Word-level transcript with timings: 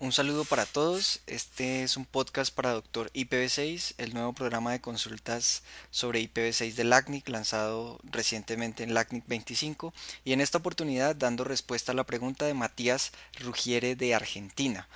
Un 0.00 0.12
saludo 0.12 0.44
para 0.44 0.64
todos. 0.64 1.22
Este 1.26 1.82
es 1.82 1.96
un 1.96 2.04
podcast 2.04 2.54
para 2.54 2.70
Doctor 2.70 3.10
IPv6, 3.14 3.94
el 3.98 4.14
nuevo 4.14 4.32
programa 4.32 4.70
de 4.70 4.80
consultas 4.80 5.64
sobre 5.90 6.20
IPv6 6.20 6.74
de 6.74 6.84
LACNIC 6.84 7.28
lanzado 7.28 7.98
recientemente 8.04 8.84
en 8.84 8.94
LACNIC 8.94 9.26
25 9.26 9.92
y 10.24 10.34
en 10.34 10.40
esta 10.40 10.58
oportunidad 10.58 11.16
dando 11.16 11.42
respuesta 11.42 11.90
a 11.90 11.96
la 11.96 12.04
pregunta 12.04 12.46
de 12.46 12.54
Matías 12.54 13.10
Rugiere 13.40 13.96
de 13.96 14.14
Argentina. 14.14 14.86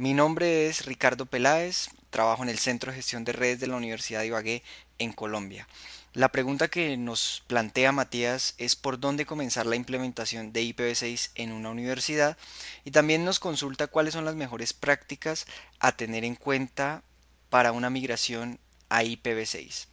Mi 0.00 0.14
nombre 0.14 0.66
es 0.66 0.86
Ricardo 0.86 1.26
Peláez, 1.26 1.90
trabajo 2.08 2.42
en 2.42 2.48
el 2.48 2.58
Centro 2.58 2.90
de 2.90 2.96
Gestión 2.96 3.22
de 3.24 3.32
Redes 3.32 3.60
de 3.60 3.66
la 3.66 3.76
Universidad 3.76 4.20
de 4.20 4.28
Ibagué 4.28 4.62
en 4.98 5.12
Colombia. 5.12 5.68
La 6.14 6.32
pregunta 6.32 6.68
que 6.68 6.96
nos 6.96 7.42
plantea 7.48 7.92
Matías 7.92 8.54
es 8.56 8.76
por 8.76 8.98
dónde 8.98 9.26
comenzar 9.26 9.66
la 9.66 9.76
implementación 9.76 10.54
de 10.54 10.62
IPv6 10.62 11.32
en 11.34 11.52
una 11.52 11.68
universidad 11.68 12.38
y 12.82 12.92
también 12.92 13.26
nos 13.26 13.40
consulta 13.40 13.88
cuáles 13.88 14.14
son 14.14 14.24
las 14.24 14.36
mejores 14.36 14.72
prácticas 14.72 15.44
a 15.80 15.92
tener 15.92 16.24
en 16.24 16.34
cuenta 16.34 17.02
para 17.50 17.72
una 17.72 17.90
migración 17.90 18.58
a 18.88 19.02
IPv6. 19.02 19.89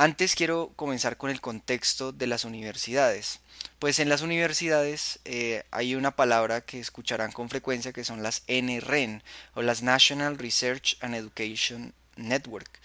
Antes 0.00 0.34
quiero 0.34 0.72
comenzar 0.76 1.18
con 1.18 1.28
el 1.28 1.42
contexto 1.42 2.10
de 2.10 2.26
las 2.26 2.46
universidades. 2.46 3.40
Pues 3.78 3.98
en 3.98 4.08
las 4.08 4.22
universidades 4.22 5.20
eh, 5.26 5.64
hay 5.70 5.94
una 5.94 6.16
palabra 6.16 6.62
que 6.62 6.80
escucharán 6.80 7.32
con 7.32 7.50
frecuencia 7.50 7.92
que 7.92 8.04
son 8.04 8.22
las 8.22 8.42
NREN 8.48 9.22
o 9.52 9.60
las 9.60 9.82
National 9.82 10.38
Research 10.38 10.96
and 11.02 11.14
Education 11.14 11.92
Network 12.16 12.80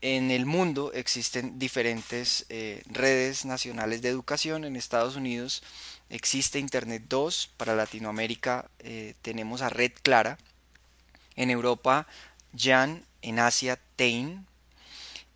en 0.00 0.30
el 0.30 0.46
mundo 0.46 0.92
existen 0.92 1.58
diferentes 1.58 2.46
eh, 2.50 2.82
redes 2.86 3.44
nacionales 3.44 4.02
de 4.02 4.10
educación. 4.10 4.64
En 4.64 4.76
Estados 4.76 5.16
Unidos 5.16 5.62
existe 6.10 6.58
Internet 6.58 7.04
2, 7.08 7.50
para 7.56 7.74
Latinoamérica 7.74 8.68
eh, 8.80 9.14
tenemos 9.22 9.62
a 9.62 9.70
Red 9.70 9.92
Clara, 10.02 10.38
en 11.36 11.50
Europa 11.50 12.06
Jan, 12.56 13.04
en 13.22 13.38
Asia 13.38 13.78
Tein. 13.96 14.46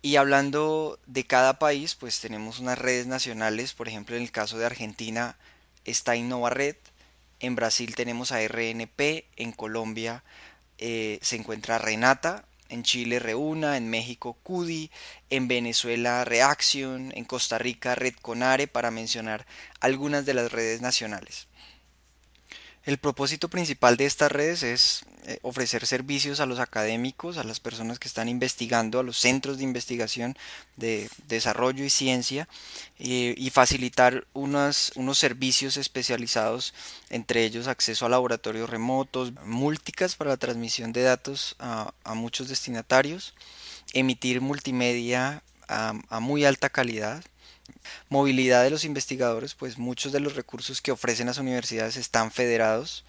Y 0.05 0.17
hablando 0.17 0.99
de 1.05 1.25
cada 1.25 1.59
país, 1.59 1.95
pues 1.95 2.19
tenemos 2.19 2.59
unas 2.59 2.77
redes 2.77 3.07
nacionales, 3.07 3.73
por 3.73 3.87
ejemplo 3.87 4.17
en 4.17 4.23
el 4.23 4.31
caso 4.31 4.57
de 4.57 4.65
Argentina 4.65 5.37
está 5.85 6.17
Innova 6.17 6.49
Red, 6.49 6.75
en 7.39 7.55
Brasil 7.55 7.95
tenemos 7.95 8.33
a 8.33 8.41
RNP, 8.41 9.25
en 9.37 9.53
Colombia 9.53 10.21
eh, 10.77 11.19
se 11.21 11.37
encuentra 11.37 11.77
Renata, 11.77 12.43
en 12.67 12.83
Chile 12.83 13.19
Reúna, 13.19 13.77
en 13.77 13.89
México 13.89 14.35
CUDI, 14.43 14.91
en 15.29 15.47
Venezuela 15.47 16.25
Reaction, 16.25 17.13
en 17.15 17.23
Costa 17.23 17.57
Rica 17.57 17.95
Red 17.95 18.15
Conare, 18.21 18.67
para 18.67 18.91
mencionar 18.91 19.45
algunas 19.79 20.25
de 20.25 20.33
las 20.33 20.51
redes 20.51 20.81
nacionales. 20.81 21.47
El 22.85 22.97
propósito 22.97 23.47
principal 23.47 23.95
de 23.95 24.05
estas 24.05 24.29
redes 24.29 24.61
es 24.61 25.05
eh, 25.25 25.39
ofrecer 25.41 25.87
servicios 25.87 26.41
a 26.41 26.45
los 26.45 26.59
académicos, 26.59 27.37
a 27.37 27.45
las 27.45 27.61
personas 27.61 27.97
que 27.97 28.09
están 28.09 28.27
investigando, 28.27 28.99
a 28.99 29.03
los 29.03 29.17
centros 29.17 29.57
de 29.57 29.63
investigación 29.63 30.37
de 30.75 31.09
desarrollo 31.29 31.85
y 31.85 31.89
ciencia 31.89 32.49
eh, 32.99 33.35
y 33.37 33.49
facilitar 33.51 34.27
unos, 34.33 34.91
servicios 35.13 35.77
especializados, 35.77 36.73
entre 37.09 37.45
ellos 37.45 37.67
acceso 37.67 38.05
a 38.05 38.09
laboratorios 38.09 38.69
remotos, 38.69 39.31
múlticas 39.45 40.17
para 40.17 40.31
la 40.31 40.37
transmisión 40.37 40.91
de 40.91 41.03
datos 41.03 41.55
a, 41.59 41.93
muchos 42.15 42.49
destinatarios, 42.49 43.33
emitir 43.93 44.41
multimedia 44.41 45.41
a 45.69 46.19
muy 46.19 46.43
alta 46.43 46.69
calidad, 46.69 47.23
movilidad 48.09 48.63
de 48.63 48.69
los 48.69 48.85
investigadores, 48.85 49.55
pues 49.55 49.77
muchos 49.77 50.11
de 50.11 50.19
los 50.19 50.35
recursos 50.35 50.81
que 50.81 50.91
ofrecen 50.91 51.27
las 51.27 51.37
universidades 51.37 51.97
están 51.97 52.31
federados 52.31 53.03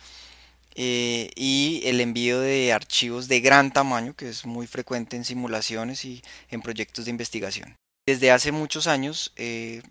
eh, 0.74 1.30
y 1.36 1.82
el 1.84 2.00
envío 2.00 2.40
de 2.40 2.72
archivos 2.72 3.28
de 3.28 3.40
gran 3.40 3.72
tamaño, 3.72 4.14
que 4.14 4.28
es 4.28 4.44
muy 4.44 4.66
frecuente 4.66 5.16
en 5.16 5.24
simulaciones 5.24 6.04
y 6.04 6.22
en 6.50 6.62
proyectos 6.62 7.04
de 7.04 7.12
investigación. 7.12 7.76
Desde 8.06 8.32
hace 8.32 8.50
muchos 8.50 8.86
años, 8.86 9.32
eh, 9.36 9.82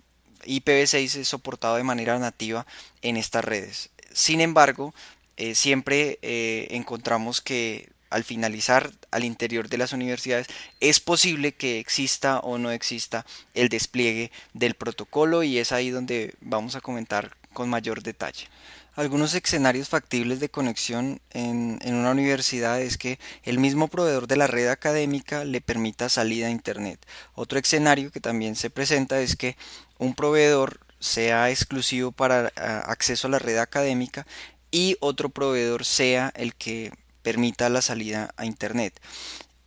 IPv6 0.45 1.15
es 1.15 1.27
soportado 1.27 1.77
de 1.77 1.83
manera 1.83 2.19
nativa 2.19 2.65
en 3.01 3.15
estas 3.15 3.45
redes. 3.45 3.91
Sin 4.11 4.41
embargo, 4.41 4.93
eh, 5.37 5.55
siempre 5.55 6.19
encontramos 6.21 7.41
que 7.41 7.89
al 8.13 8.23
finalizar 8.23 8.91
al 9.11 9.23
interior 9.23 9.69
de 9.69 9.77
las 9.77 9.91
universidades, 9.91 10.47
es 10.79 10.99
posible 10.99 11.53
que 11.53 11.79
exista 11.79 12.39
o 12.39 12.57
no 12.57 12.71
exista 12.71 13.25
el 13.55 13.69
despliegue 13.69 14.31
del 14.53 14.75
protocolo 14.75 15.43
y 15.43 15.57
es 15.57 15.71
ahí 15.71 15.89
donde 15.89 16.35
vamos 16.39 16.75
a 16.75 16.81
comentar 16.81 17.35
con 17.53 17.69
mayor 17.69 18.03
detalle. 18.03 18.47
Algunos 18.95 19.33
escenarios 19.33 19.89
factibles 19.89 20.39
de 20.39 20.49
conexión 20.49 21.19
en, 21.31 21.79
una 21.83 22.11
universidad 22.11 22.79
es 22.79 22.99
que 22.99 23.17
el 23.41 23.57
mismo 23.57 23.87
proveedor 23.87 24.27
de 24.27 24.37
la 24.37 24.45
red 24.45 24.67
académica 24.67 25.45
le 25.45 25.61
permita 25.61 26.09
salida 26.09 26.47
a 26.47 26.51
Internet. 26.51 27.03
Otro 27.33 27.57
escenario 27.57 28.11
que 28.11 28.19
también 28.19 28.55
se 28.55 28.69
presenta 28.69 29.19
es 29.19 29.35
que 29.35 29.57
un 29.97 30.13
proveedor 30.13 30.79
sea 30.99 31.49
exclusivo 31.49 32.11
para 32.11 32.51
acceso 32.85 33.27
a 33.27 33.31
la 33.31 33.39
red 33.39 33.57
académica 33.57 34.27
y 34.69 34.95
otro 34.99 35.29
proveedor 35.29 35.85
sea 35.85 36.31
el 36.35 36.53
que 36.53 36.91
permita 37.23 37.69
la 37.69 37.81
salida 37.81 38.33
a 38.37 38.45
Internet. 38.45 38.99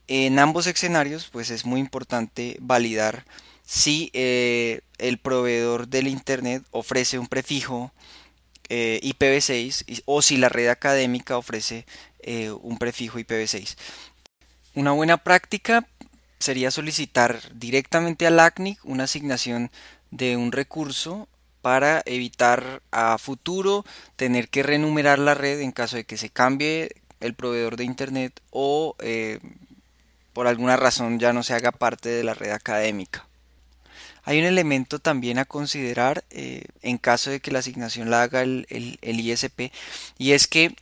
En 0.06 0.38
ambos 0.38 0.68
escenarios, 0.68 1.28
pues 1.32 1.50
es 1.50 1.64
muy 1.64 1.80
importante 1.80 2.56
validar 2.60 3.24
si 3.64 4.10
eh, 4.12 4.82
el 4.98 5.18
proveedor 5.18 5.88
del 5.88 6.06
Internet 6.06 6.62
ofrece 6.70 7.18
un 7.18 7.26
prefijo 7.26 7.92
eh, 8.68 9.00
IPv6 9.02 10.02
o 10.04 10.22
si 10.22 10.36
la 10.36 10.48
red 10.48 10.68
académica 10.68 11.36
ofrece 11.36 11.86
eh, 12.20 12.50
un 12.50 12.78
prefijo 12.78 13.18
IPv6. 13.18 13.76
Una 14.74 14.92
buena 14.92 15.16
práctica 15.16 15.86
sería 16.38 16.70
solicitar 16.70 17.40
directamente 17.54 18.26
al 18.26 18.38
ACNIC 18.38 18.84
una 18.84 19.04
asignación 19.04 19.70
de 20.10 20.36
un 20.36 20.52
recurso 20.52 21.28
para 21.62 22.02
evitar 22.06 22.82
a 22.92 23.18
futuro 23.18 23.84
tener 24.14 24.48
que 24.48 24.62
renumerar 24.62 25.18
la 25.18 25.34
red 25.34 25.60
en 25.60 25.72
caso 25.72 25.96
de 25.96 26.04
que 26.04 26.16
se 26.16 26.30
cambie 26.30 26.94
el 27.20 27.34
proveedor 27.34 27.76
de 27.76 27.84
internet 27.84 28.40
o 28.50 28.96
eh, 29.00 29.40
por 30.32 30.46
alguna 30.46 30.76
razón 30.76 31.18
ya 31.18 31.32
no 31.32 31.42
se 31.42 31.54
haga 31.54 31.72
parte 31.72 32.08
de 32.08 32.24
la 32.24 32.34
red 32.34 32.50
académica. 32.50 33.26
Hay 34.24 34.40
un 34.40 34.44
elemento 34.44 34.98
también 34.98 35.38
a 35.38 35.44
considerar 35.44 36.24
eh, 36.30 36.64
en 36.82 36.98
caso 36.98 37.30
de 37.30 37.40
que 37.40 37.52
la 37.52 37.60
asignación 37.60 38.10
la 38.10 38.22
haga 38.22 38.42
el, 38.42 38.66
ISP 39.00 39.72
y 40.18 40.32
es 40.32 40.48
que 40.48 40.74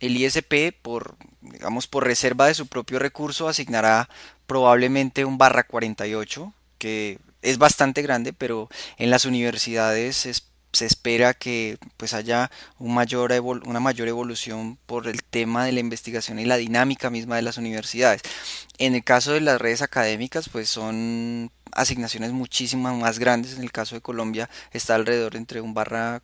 el 0.00 0.16
ISP 0.16 0.74
por 0.80 1.14
digamos 1.42 1.86
por 1.86 2.04
reserva 2.04 2.46
de 2.46 2.54
su 2.54 2.66
propio 2.66 2.98
recurso 2.98 3.48
asignará 3.48 4.08
probablemente 4.46 5.26
un 5.26 5.36
barra 5.36 5.64
48 5.64 6.54
que 6.78 7.18
es 7.42 7.58
bastante 7.58 8.00
grande 8.00 8.32
pero 8.32 8.70
en 8.96 9.10
las 9.10 9.26
universidades 9.26 10.24
es 10.24 10.49
se 10.72 10.86
espera 10.86 11.34
que 11.34 11.78
pues 11.96 12.14
haya 12.14 12.50
una 12.78 13.80
mayor 13.80 14.08
evolución 14.08 14.78
por 14.86 15.08
el 15.08 15.24
tema 15.24 15.64
de 15.64 15.72
la 15.72 15.80
investigación 15.80 16.38
y 16.38 16.44
la 16.44 16.56
dinámica 16.56 17.10
misma 17.10 17.36
de 17.36 17.42
las 17.42 17.58
universidades. 17.58 18.22
En 18.78 18.94
el 18.94 19.04
caso 19.04 19.32
de 19.32 19.40
las 19.40 19.60
redes 19.60 19.82
académicas, 19.82 20.48
pues 20.48 20.68
son 20.68 21.50
asignaciones 21.72 22.32
muchísimas 22.32 22.96
más 22.96 23.18
grandes. 23.18 23.56
En 23.56 23.62
el 23.62 23.72
caso 23.72 23.94
de 23.94 24.00
Colombia 24.00 24.48
está 24.72 24.94
alrededor 24.94 25.36
entre 25.36 25.60
un 25.60 25.74
barra 25.74 26.22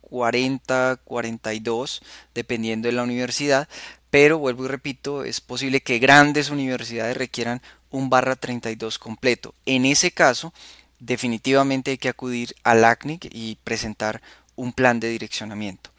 40, 0.00 1.00
42, 1.04 2.02
dependiendo 2.34 2.88
de 2.88 2.92
la 2.92 3.04
universidad. 3.04 3.68
Pero 4.10 4.38
vuelvo 4.38 4.64
y 4.64 4.68
repito, 4.68 5.22
es 5.24 5.40
posible 5.40 5.80
que 5.80 6.00
grandes 6.00 6.50
universidades 6.50 7.16
requieran 7.16 7.62
un 7.90 8.10
barra 8.10 8.36
32 8.36 8.98
completo. 8.98 9.54
En 9.66 9.84
ese 9.84 10.10
caso, 10.10 10.52
definitivamente 11.00 11.90
hay 11.90 11.98
que 11.98 12.08
acudir 12.08 12.54
al 12.62 12.84
ACNIC 12.84 13.28
y 13.32 13.56
presentar 13.64 14.22
un 14.54 14.72
plan 14.72 15.00
de 15.00 15.08
direccionamiento. 15.08 15.90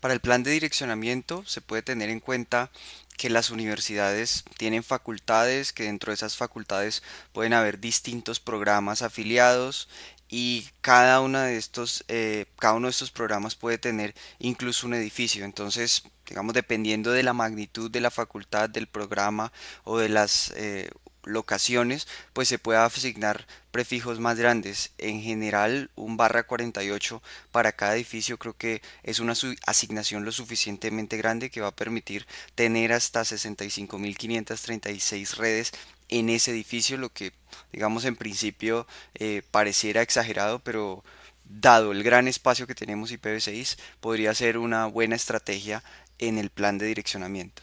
Para 0.00 0.14
el 0.14 0.20
plan 0.20 0.42
de 0.42 0.52
direccionamiento 0.52 1.44
se 1.46 1.60
puede 1.60 1.82
tener 1.82 2.08
en 2.08 2.20
cuenta 2.20 2.70
que 3.18 3.28
las 3.28 3.50
universidades 3.50 4.44
tienen 4.56 4.82
facultades, 4.82 5.74
que 5.74 5.82
dentro 5.82 6.10
de 6.10 6.14
esas 6.14 6.38
facultades 6.38 7.02
pueden 7.32 7.52
haber 7.52 7.78
distintos 7.78 8.40
programas 8.40 9.02
afiliados 9.02 9.88
y 10.30 10.68
cada, 10.80 11.20
de 11.20 11.56
estos, 11.56 12.04
eh, 12.08 12.46
cada 12.58 12.74
uno 12.74 12.86
de 12.86 12.92
estos 12.92 13.10
programas 13.10 13.56
puede 13.56 13.76
tener 13.76 14.14
incluso 14.38 14.86
un 14.86 14.94
edificio. 14.94 15.44
Entonces, 15.44 16.04
digamos, 16.24 16.54
dependiendo 16.54 17.10
de 17.10 17.24
la 17.24 17.32
magnitud 17.34 17.90
de 17.90 18.00
la 18.00 18.10
facultad, 18.10 18.70
del 18.70 18.86
programa 18.86 19.52
o 19.84 19.98
de 19.98 20.08
las 20.08 20.54
eh, 20.56 20.88
locaciones, 21.30 22.06
pues 22.32 22.48
se 22.48 22.58
puede 22.58 22.78
asignar 22.78 23.46
prefijos 23.70 24.18
más 24.20 24.38
grandes. 24.38 24.92
En 24.98 25.22
general, 25.22 25.90
un 25.96 26.16
barra 26.16 26.42
48 26.42 27.22
para 27.52 27.72
cada 27.72 27.96
edificio 27.96 28.38
creo 28.38 28.56
que 28.56 28.82
es 29.02 29.20
una 29.20 29.34
asignación 29.66 30.24
lo 30.24 30.32
suficientemente 30.32 31.16
grande 31.16 31.50
que 31.50 31.60
va 31.60 31.68
a 31.68 31.76
permitir 31.76 32.26
tener 32.54 32.92
hasta 32.92 33.22
65.536 33.22 35.36
redes 35.36 35.72
en 36.08 36.28
ese 36.28 36.50
edificio, 36.50 36.98
lo 36.98 37.12
que 37.12 37.32
digamos 37.72 38.04
en 38.04 38.16
principio 38.16 38.86
eh, 39.14 39.42
pareciera 39.50 40.02
exagerado, 40.02 40.58
pero 40.58 41.04
dado 41.44 41.92
el 41.92 42.02
gran 42.02 42.28
espacio 42.28 42.66
que 42.66 42.74
tenemos 42.74 43.12
IPv6, 43.12 43.78
podría 44.00 44.34
ser 44.34 44.58
una 44.58 44.86
buena 44.86 45.16
estrategia 45.16 45.82
en 46.18 46.38
el 46.38 46.50
plan 46.50 46.78
de 46.78 46.86
direccionamiento. 46.86 47.62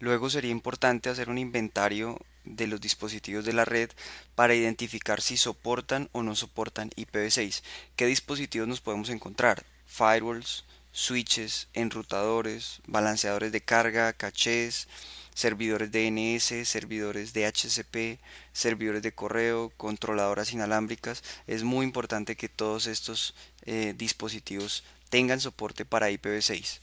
Luego 0.00 0.30
sería 0.30 0.50
importante 0.50 1.10
hacer 1.10 1.28
un 1.28 1.38
inventario 1.38 2.18
de 2.56 2.66
los 2.66 2.80
dispositivos 2.80 3.44
de 3.44 3.52
la 3.52 3.64
red 3.64 3.90
para 4.34 4.54
identificar 4.54 5.20
si 5.20 5.36
soportan 5.36 6.08
o 6.12 6.22
no 6.22 6.34
soportan 6.34 6.90
IPv6. 6.90 7.62
¿Qué 7.96 8.06
dispositivos 8.06 8.68
nos 8.68 8.80
podemos 8.80 9.10
encontrar? 9.10 9.64
Firewalls, 9.86 10.64
switches, 10.92 11.68
enrutadores, 11.74 12.80
balanceadores 12.86 13.52
de 13.52 13.60
carga, 13.60 14.12
cachés, 14.12 14.88
servidores 15.34 15.92
DNS, 15.92 16.68
servidores 16.68 17.32
DHCP, 17.32 18.18
servidores 18.52 19.02
de 19.02 19.12
correo, 19.12 19.72
controladoras 19.76 20.52
inalámbricas. 20.52 21.22
Es 21.46 21.62
muy 21.62 21.84
importante 21.84 22.36
que 22.36 22.48
todos 22.48 22.86
estos 22.86 23.34
eh, 23.64 23.94
dispositivos 23.96 24.82
tengan 25.10 25.40
soporte 25.40 25.84
para 25.84 26.10
IPv6. 26.10 26.80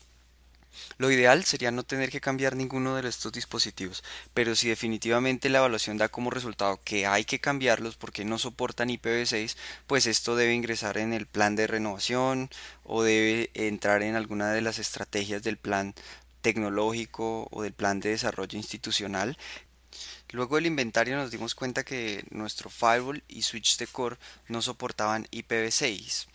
Lo 0.98 1.12
ideal 1.12 1.44
sería 1.44 1.72
no 1.72 1.84
tener 1.84 2.10
que 2.10 2.22
cambiar 2.22 2.56
ninguno 2.56 2.96
de 2.96 3.08
estos 3.08 3.32
dispositivos, 3.32 4.04
pero 4.34 4.56
si 4.56 4.70
definitivamente 4.70 5.50
la 5.50 5.60
evaluación 5.60 5.98
da 5.98 6.10
como 6.10 6.30
resultado 6.30 6.80
que 6.84 7.06
hay 7.06 7.26
que 7.26 7.40
cambiarlos 7.40 7.96
porque 7.96 8.26
no 8.26 8.38
soportan 8.38 8.90
IPv6, 8.90 9.56
pues 9.88 10.08
esto 10.08 10.36
debe 10.36 10.54
ingresar 10.54 10.98
en 10.98 11.14
el 11.14 11.28
plan 11.28 11.56
de 11.56 11.68
renovación 11.68 12.50
o 12.84 13.04
debe 13.04 13.52
entrar 13.54 14.04
en 14.04 14.16
alguna 14.16 14.52
de 14.52 14.62
las 14.62 14.80
estrategias 14.80 15.44
del 15.44 15.58
plan 15.58 15.94
tecnológico 16.42 17.48
o 17.52 17.64
del 17.64 17.74
plan 17.74 18.00
de 18.00 18.10
desarrollo 18.10 18.58
institucional. 18.58 19.38
Luego 20.32 20.56
del 20.56 20.66
inventario 20.66 21.16
nos 21.16 21.32
dimos 21.32 21.56
cuenta 21.56 21.84
que 21.84 22.26
nuestro 22.30 22.70
firewall 22.70 23.24
y 23.28 23.42
switch 23.44 23.78
de 23.78 23.88
core 23.88 24.18
no 24.48 24.62
soportaban 24.62 25.28
IPv6 25.32 26.28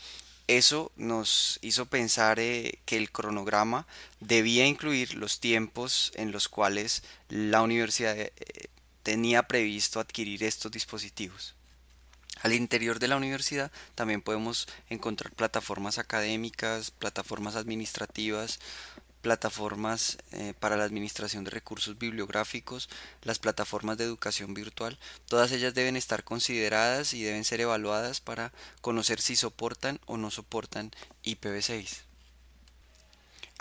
eso 0.57 0.91
nos 0.97 1.59
hizo 1.63 1.87
pensar 1.87 2.41
eh, 2.41 2.81
que 2.85 2.97
el 2.97 3.13
cronograma 3.13 3.87
debía 4.19 4.67
incluir 4.67 5.15
los 5.15 5.39
tiempos 5.39 6.13
en 6.17 6.33
los 6.33 6.49
cuales 6.49 7.03
la 7.29 7.63
universidad 7.63 8.19
eh, 8.19 8.33
tenía 9.03 9.45
previsto 9.45 10.01
adquirir 10.01 10.43
estos 10.43 10.73
dispositivos. 10.73 11.55
Al 12.43 12.53
interior 12.53 12.99
de 12.99 13.09
la 13.09 13.17
universidad 13.17 13.71
también 13.95 14.23
podemos 14.23 14.67
encontrar 14.89 15.33
plataformas 15.33 15.99
académicas, 15.99 16.91
plataformas 16.91 17.55
administrativas, 17.55 18.59
plataformas 19.21 20.19
eh, 20.33 20.55
para 20.59 20.77
la 20.77 20.85
administración 20.85 21.45
de 21.45 21.51
recursos 21.51 21.99
bibliográficos, 21.99 22.89
las 23.23 23.39
plataformas 23.39 23.99
de 23.99 24.05
educación 24.05 24.55
virtual, 24.55 24.99
todas 25.29 25.53
ellas 25.53 25.75
deben 25.75 25.97
estar 25.97 26.25
consideradas 26.25 27.15
y 27.15 27.23
deben 27.23 27.45
ser 27.45 27.61
evaluadas 27.61 28.21
para 28.21 28.53
conocer 28.81 29.21
si 29.21 29.37
soportan 29.37 30.01
o 30.07 30.17
no 30.17 30.31
soportan 30.31 30.91
IPv6. 31.25 32.03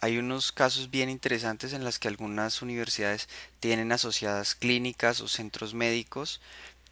Hay 0.01 0.17
unos 0.17 0.53
casos 0.53 0.89
bien 0.89 1.09
interesantes 1.09 1.73
en 1.73 1.83
los 1.83 1.99
que 1.99 2.07
algunas 2.07 2.61
universidades 2.61 3.27
tienen 3.59 3.91
asociadas 3.91 4.55
clínicas 4.55 5.19
o 5.19 5.27
centros 5.27 5.73
médicos 5.73 6.39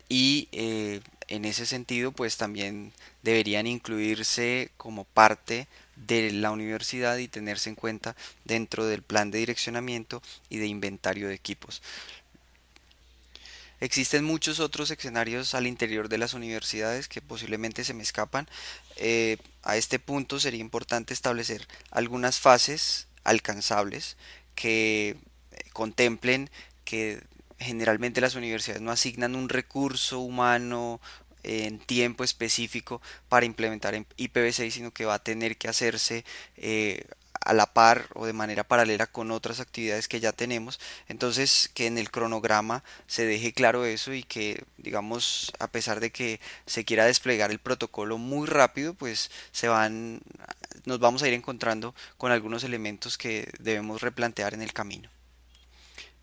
y 0.10 0.48
eh, 0.52 1.02
en 1.28 1.46
ese 1.46 1.66
sentido 1.66 2.12
pues 2.12 2.38
también 2.38 2.94
deberían 3.24 3.68
incluirse 3.68 4.72
como 4.78 5.04
parte 5.04 5.68
de 5.96 6.32
la 6.32 6.52
universidad 6.52 7.18
y 7.18 7.28
tenerse 7.28 7.70
en 7.70 7.76
cuenta 7.76 8.16
dentro 8.46 8.86
del 8.86 9.02
plan 9.02 9.32
de 9.32 9.40
direccionamiento 9.40 10.22
y 10.50 10.58
de 10.58 10.68
inventario 10.68 11.28
de 11.28 11.34
equipos. 11.34 11.82
Existen 13.80 14.24
muchos 14.24 14.60
otros 14.60 14.90
escenarios 14.90 15.54
al 15.54 15.68
interior 15.68 16.10
de 16.10 16.18
las 16.18 16.34
universidades 16.34 17.08
que 17.08 17.22
posiblemente 17.22 17.84
se 17.84 17.94
me 17.94 18.02
escapan. 18.02 18.48
Eh, 18.96 19.38
a 19.62 19.78
este 19.78 20.00
punto 20.00 20.40
sería 20.40 20.62
importante 20.62 21.14
establecer 21.14 21.68
algunas 21.92 22.40
fases 22.40 23.08
alcanzables 23.24 24.18
que 24.56 25.10
eh, 25.52 25.64
contemplen 25.74 26.50
que 26.86 27.22
generalmente 27.60 28.22
las 28.22 28.36
universidades 28.36 28.82
no 28.82 28.92
asignan 28.92 29.36
un 29.36 29.50
recurso 29.50 30.20
humano 30.20 31.00
en 31.44 31.80
tiempo 31.80 32.24
específico 32.24 33.02
para 33.30 33.46
implementar 33.46 33.96
IPv6, 33.96 34.72
sino 34.72 34.92
que 34.92 35.06
va 35.06 35.16
a 35.16 35.24
tener 35.24 35.58
que 35.58 35.70
hacerse 35.70 36.26
eh, 36.58 37.06
a 37.42 37.54
la 37.54 37.74
par 37.74 38.08
o 38.14 38.26
de 38.26 38.34
manera 38.34 38.66
paralela 38.66 39.08
con 39.08 39.32
otras 39.32 39.60
actividades 39.60 40.08
que 40.08 40.20
ya 40.20 40.34
tenemos. 40.34 40.80
Entonces, 41.08 41.72
que 41.74 41.88
en 41.88 41.98
el 41.98 42.12
cronograma 42.12 42.84
se 43.08 43.26
deje 43.26 43.54
claro 43.54 43.86
eso 43.86 44.14
y 44.14 44.24
que, 44.24 44.66
digamos, 44.78 45.54
a 45.60 45.68
pesar 45.68 46.00
de 46.02 46.12
que 46.12 46.42
se 46.66 46.84
quiera 46.84 47.06
desplegar 47.06 47.52
el 47.52 47.60
protocolo 47.60 48.18
muy 48.18 48.48
rápido, 48.48 48.94
pues 48.94 49.32
se 49.52 49.70
van, 49.70 50.20
nos 50.86 51.00
vamos 51.00 51.24
a 51.24 51.28
ir 51.28 51.34
encontrando 51.34 51.96
con 52.18 52.32
algunos 52.32 52.64
elementos 52.66 53.18
que 53.18 53.50
debemos 53.60 54.02
replantear 54.02 54.54
en 54.54 54.62
el 54.62 54.74
camino. 54.74 55.10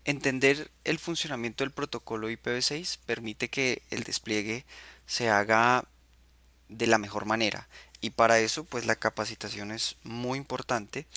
Entender 0.05 0.69
el 0.83 0.99
funcionamiento 0.99 1.63
del 1.63 1.71
protocolo 1.71 2.29
IPv6 2.29 2.99
permite 3.07 3.49
que 3.49 3.81
el 3.89 4.03
despliegue 4.03 4.63
se 5.07 5.29
haga 5.29 5.85
de 6.69 6.85
la 6.85 6.99
mejor 6.99 7.25
manera. 7.25 7.67
Y 8.01 8.11
para 8.11 8.39
eso 8.39 8.65
pues 8.65 8.85
la 8.85 8.95
capacitación 8.95 9.71
es 9.71 9.97
muy 10.03 10.37
importante. 10.37 11.07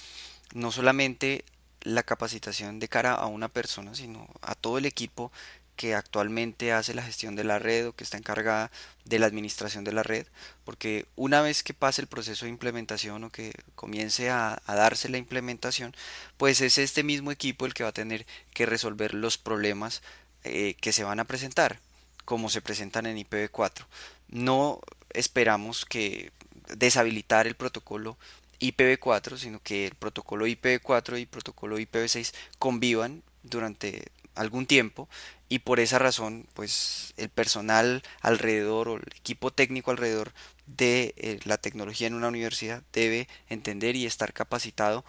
No 0.54 0.72
solamente 0.72 1.44
la 1.82 2.02
capacitación 2.02 2.80
de 2.80 2.88
cara 2.88 3.12
a 3.12 3.26
una 3.26 3.48
persona 3.48 3.94
sino 3.94 4.26
a 4.40 4.54
todo 4.54 4.78
el 4.78 4.86
equipo 4.86 5.30
que 5.78 5.94
actualmente 5.94 6.72
hace 6.72 6.92
la 6.92 7.04
gestión 7.04 7.36
de 7.36 7.44
la 7.44 7.60
red 7.60 7.86
o 7.86 7.92
que 7.94 8.02
está 8.02 8.18
encargada 8.18 8.72
de 9.04 9.20
la 9.20 9.26
administración 9.26 9.84
de 9.84 9.92
la 9.92 10.02
red, 10.02 10.26
porque 10.64 11.06
una 11.14 11.40
vez 11.40 11.62
que 11.62 11.72
pase 11.72 12.02
el 12.02 12.08
proceso 12.08 12.44
de 12.44 12.50
implementación 12.50 13.22
o 13.22 13.30
que 13.30 13.52
comience 13.76 14.28
a, 14.28 14.60
darse 14.66 15.08
la 15.08 15.18
implementación, 15.18 15.94
pues 16.36 16.60
es 16.60 16.78
este 16.78 17.04
mismo 17.04 17.30
equipo 17.30 17.64
el 17.64 17.74
que 17.74 17.84
va 17.84 17.90
a 17.90 17.92
tener 17.92 18.26
que 18.52 18.66
resolver 18.66 19.14
los 19.14 19.38
problemas 19.38 20.02
eh, 20.42 20.74
que 20.80 20.92
se 20.92 21.04
van 21.04 21.20
a 21.20 21.24
presentar 21.24 21.78
como 22.24 22.50
se 22.50 22.60
presentan 22.60 23.06
en 23.06 23.16
IPv4. 23.16 23.86
No 24.28 24.80
esperamos 25.10 25.86
que 25.86 26.32
deshabilitar 26.76 27.46
el 27.46 27.54
protocolo 27.54 28.18
IPv4, 28.60 29.38
sino 29.38 29.62
que 29.62 29.86
el 29.86 29.94
protocolo 29.94 30.46
IPv4 30.46 31.18
y 31.18 31.22
el 31.22 31.28
protocolo 31.28 31.78
IPv6 31.78 32.34
convivan 32.58 33.22
durante 33.44 34.10
algún 34.38 34.66
tiempo 34.66 35.08
y 35.48 35.60
por 35.60 35.80
esa 35.80 35.98
razón 35.98 36.46
pues 36.54 37.14
el 37.16 37.28
personal 37.28 38.02
alrededor 38.20 38.88
o 38.88 38.96
el 38.96 39.04
equipo 39.16 39.50
técnico 39.50 39.90
alrededor 39.90 40.32
de 40.66 41.14
eh, 41.16 41.40
la 41.44 41.58
tecnología 41.58 42.06
en 42.06 42.14
una 42.14 42.28
universidad 42.28 42.82
debe 42.92 43.28
entender 43.48 43.96
y 43.96 44.06
estar 44.06 44.32
capacitado 44.32 45.04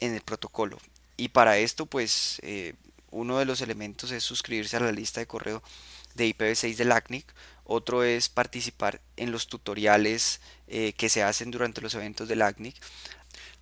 en 0.00 0.14
el 0.14 0.20
protocolo 0.22 0.78
y 1.16 1.28
para 1.28 1.58
esto 1.58 1.86
pues 1.86 2.40
eh, 2.42 2.74
uno 3.10 3.38
de 3.38 3.44
los 3.44 3.60
elementos 3.60 4.10
es 4.12 4.22
suscribirse 4.22 4.76
a 4.76 4.80
la 4.80 4.92
lista 4.92 5.20
de 5.20 5.26
correo 5.26 5.62
de 6.14 6.28
IPv6 6.28 6.76
del 6.76 6.92
ACNIC, 6.92 7.24
otro 7.64 8.02
es 8.02 8.28
participar 8.28 9.00
en 9.16 9.30
los 9.30 9.46
tutoriales 9.46 10.40
eh, 10.66 10.92
que 10.94 11.08
se 11.08 11.22
hacen 11.22 11.50
durante 11.50 11.80
los 11.80 11.94
eventos 11.94 12.28
del 12.28 12.42
ACNIC. 12.42 12.74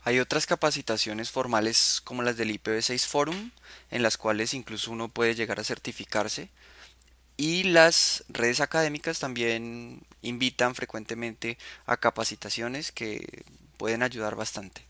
Hay 0.09 0.21
otras 0.21 0.47
capacitaciones 0.47 1.31
formales 1.31 2.01
como 2.03 2.23
las 2.23 2.39
del 2.39 2.51
IPv6 2.51 3.07
Forum, 3.07 3.51
en 3.91 4.03
las 4.03 4.17
cuales 4.17 4.55
incluso 4.55 4.91
uno 4.91 5.11
puede 5.11 5.35
llegar 5.35 5.61
a 5.61 5.65
certificarse. 5.65 6.49
Y 7.37 7.65
las 7.65 8.25
redes 8.31 8.61
académicas 8.61 9.19
también 9.19 10.01
invitan 10.23 10.75
frecuentemente 10.75 11.59
a 11.85 11.99
capacitaciones 11.99 12.91
que 12.91 13.45
pueden 13.77 14.03
ayudar 14.03 14.35
bastante. 14.35 14.81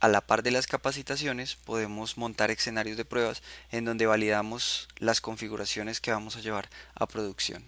A 0.00 0.08
la 0.08 0.20
par 0.20 0.42
de 0.42 0.50
las 0.50 0.66
capacitaciones 0.66 1.54
podemos 1.54 2.18
montar 2.18 2.50
escenarios 2.50 2.96
de 2.96 3.04
pruebas 3.04 3.40
en 3.70 3.84
donde 3.84 4.06
validamos 4.06 4.88
las 4.96 5.20
configuraciones 5.20 6.00
que 6.00 6.10
vamos 6.10 6.34
a 6.34 6.40
llevar 6.40 6.68
a 6.96 7.06
producción. 7.06 7.62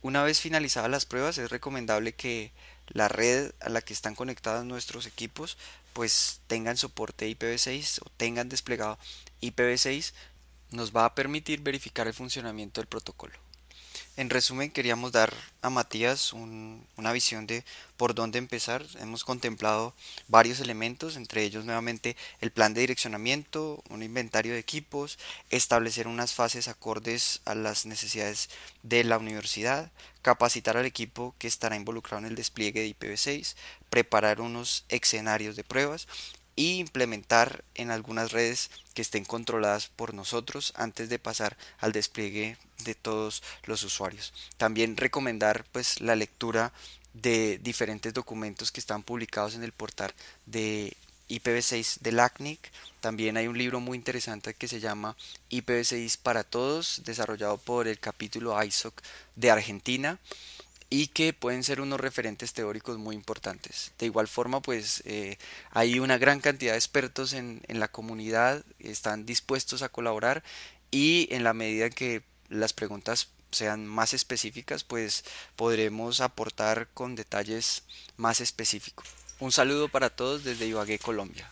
Una 0.00 0.22
vez 0.22 0.40
finalizadas 0.40 0.90
las 0.90 1.04
pruebas 1.04 1.36
es 1.36 1.50
recomendable 1.50 2.14
que 2.14 2.50
la 2.90 3.08
red 3.08 3.52
a 3.60 3.68
la 3.68 3.82
que 3.82 3.92
están 3.92 4.14
conectados 4.14 4.64
nuestros 4.64 5.06
equipos 5.06 5.58
pues 5.92 6.40
tengan 6.46 6.76
soporte 6.76 7.28
IPv6 7.28 8.00
o 8.04 8.10
tengan 8.16 8.48
desplegado 8.48 8.98
IPv6 9.42 10.12
nos 10.70 10.94
va 10.94 11.04
a 11.04 11.14
permitir 11.14 11.60
verificar 11.60 12.06
el 12.06 12.14
funcionamiento 12.14 12.80
del 12.80 12.88
protocolo. 12.88 13.34
En 14.18 14.30
resumen, 14.30 14.72
queríamos 14.72 15.12
dar 15.12 15.32
a 15.62 15.70
Matías 15.70 16.32
una 16.32 17.12
visión 17.12 17.46
de 17.46 17.62
por 17.96 18.16
dónde 18.16 18.40
empezar. 18.40 18.84
Hemos 18.98 19.22
contemplado 19.22 19.94
varios 20.26 20.58
elementos, 20.58 21.14
entre 21.14 21.44
ellos 21.44 21.64
nuevamente 21.64 22.16
el 22.40 22.50
plan 22.50 22.74
de 22.74 22.80
direccionamiento, 22.80 23.80
un 23.90 24.02
inventario 24.02 24.54
de 24.54 24.58
equipos, 24.58 25.20
establecer 25.50 26.08
unas 26.08 26.34
fases 26.34 26.66
acordes 26.66 27.42
a 27.44 27.54
las 27.54 27.86
necesidades 27.86 28.50
de 28.82 29.04
la 29.04 29.18
universidad, 29.18 29.92
capacitar 30.20 30.76
al 30.76 30.86
equipo 30.86 31.36
que 31.38 31.46
estará 31.46 31.76
involucrado 31.76 32.18
en 32.18 32.26
el 32.26 32.34
despliegue 32.34 32.80
de 32.80 32.88
IPv6, 32.88 33.54
preparar 33.88 34.40
unos 34.40 34.84
escenarios 34.88 35.54
de 35.54 35.62
pruebas 35.62 36.08
y 36.58 36.80
implementar 36.80 37.62
en 37.76 37.92
algunas 37.92 38.32
redes 38.32 38.72
que 38.92 39.02
estén 39.02 39.24
controladas 39.24 39.86
por 39.86 40.12
nosotros 40.12 40.72
antes 40.74 41.08
de 41.08 41.20
pasar 41.20 41.56
al 41.78 41.92
despliegue 41.92 42.56
de 42.82 42.96
todos 42.96 43.44
los 43.62 43.84
usuarios. 43.84 44.32
También 44.56 44.96
recomendar 44.96 45.64
pues 45.70 46.00
la 46.00 46.16
lectura 46.16 46.72
de 47.14 47.58
diferentes 47.58 48.12
documentos 48.12 48.72
que 48.72 48.80
están 48.80 49.04
publicados 49.04 49.54
en 49.54 49.62
el 49.62 49.70
portal 49.70 50.12
de 50.46 50.96
IPv6 51.28 52.00
del 52.00 52.18
ACNIC. 52.18 52.58
También 52.98 53.36
hay 53.36 53.46
un 53.46 53.56
libro 53.56 53.78
muy 53.78 53.96
interesante 53.96 54.52
que 54.52 54.66
se 54.66 54.80
llama 54.80 55.16
IPv6 55.50 56.18
para 56.20 56.42
todos, 56.42 57.02
desarrollado 57.04 57.58
por 57.58 57.86
el 57.86 58.00
capítulo 58.00 58.60
ISOC 58.60 59.00
de 59.36 59.52
Argentina 59.52 60.18
y 60.90 61.08
que 61.08 61.32
pueden 61.32 61.64
ser 61.64 61.80
unos 61.80 62.00
referentes 62.00 62.52
teóricos 62.52 62.98
muy 62.98 63.14
importantes. 63.14 63.92
De 63.98 64.06
igual 64.06 64.28
forma, 64.28 64.60
pues 64.60 65.02
eh, 65.04 65.38
hay 65.70 65.98
una 65.98 66.18
gran 66.18 66.40
cantidad 66.40 66.72
de 66.72 66.78
expertos 66.78 67.32
en, 67.32 67.60
en 67.68 67.80
la 67.80 67.88
comunidad, 67.88 68.64
están 68.78 69.26
dispuestos 69.26 69.82
a 69.82 69.90
colaborar 69.90 70.42
y 70.90 71.28
en 71.30 71.44
la 71.44 71.52
medida 71.52 71.86
en 71.86 71.92
que 71.92 72.22
las 72.48 72.72
preguntas 72.72 73.28
sean 73.50 73.86
más 73.86 74.14
específicas, 74.14 74.84
pues 74.84 75.24
podremos 75.56 76.20
aportar 76.20 76.88
con 76.94 77.14
detalles 77.14 77.82
más 78.16 78.40
específicos. 78.40 79.06
Un 79.40 79.52
saludo 79.52 79.88
para 79.88 80.10
todos 80.10 80.44
desde 80.44 80.66
Ibagué, 80.66 80.98
Colombia. 80.98 81.50